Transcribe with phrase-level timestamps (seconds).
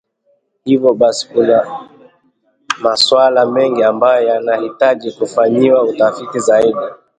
[0.63, 1.87] Hivyo basi, kuna
[2.81, 6.85] maswala mengi ambayo yanahitaji kufanyiwa utafiti zaidi